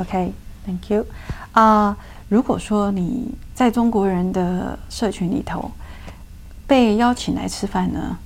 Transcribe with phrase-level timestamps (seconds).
[0.00, 1.04] OK，Thank you。
[1.52, 1.96] 啊，
[2.28, 5.70] 如果说你在中国人的社群里头
[6.66, 8.16] 被邀请来吃饭呢，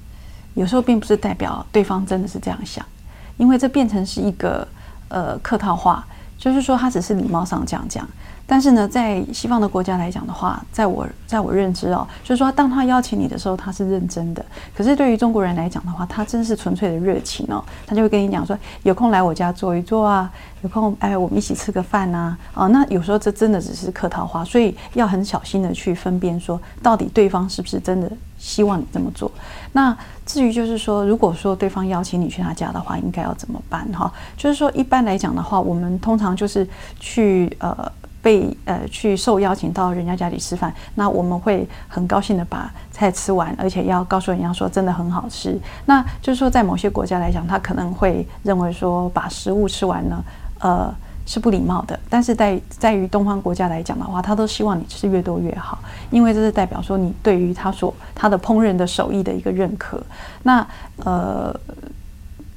[0.55, 2.85] 有时候并不是代表对方真的是这样想，
[3.37, 4.67] 因为这变成是一个
[5.09, 6.07] 呃客套话，
[6.39, 8.09] 就是说他只是礼貌上这样讲。
[8.47, 14.45] 但是呢，在西方的国家来讲的话，在我在我认知哦，就是说，当他邀请你的时候，他是认真的。
[14.77, 20.31] 可是对于中国人来讲的话，他真是纯粹的热情哦，他就会跟你讲说，有空来我家坐一坐啊，
[20.61, 29.33] 有空哎，我们一起吃个饭呐，啊，那有时候这真的只是客套话，所以要很小心的去分辨说，到底对方是不是真的希望你这么做。
[29.73, 34.13] 那至于就是说，如果说对方邀请你去他家的话，应该要怎么办哈？
[34.37, 36.69] 就是说，一般来讲的话，我们通常就是
[37.01, 37.91] 去呃。
[38.25, 45.61] 被呃去受邀请到人家家里吃饭，那我们会很高兴的把菜吃完，而且要告诉人家说真的很好吃。
[45.85, 50.25] 那就是说，在某些国家来讲，他可能会认为说把食物吃完呢，
[50.61, 50.95] 呃
[51.27, 52.01] 是不礼貌的。
[52.09, 55.79] 但是在在于东方国家来讲的话，他都希望你吃越多越好，
[56.11, 60.03] 因为这是代表说你对于他所他的烹饪的手艺的一个认可。
[60.43, 60.67] 那
[61.05, 61.55] 呃。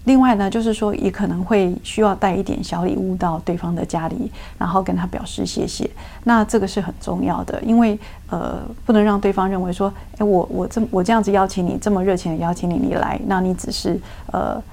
[0.08, 5.88] 另外呢，就是说也可能会需要带一点小礼物到对方的家里，然后跟他表示谢谢。
[6.24, 14.00] 那这个是很重要的，因为呃，不能让对方认为说，哎，我我这我这样子邀请你，这么热情的邀请你你来，那你只是
[14.32, 14.64] 呃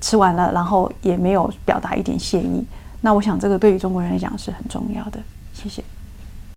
[0.00, 2.64] 吃完了，然后也没有表达一点谢意。
[3.02, 5.20] 那我想这个对于中国人来讲是很重要的。
[5.52, 5.84] 谢谢。